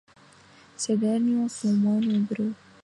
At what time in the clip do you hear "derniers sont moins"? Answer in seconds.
0.97-1.99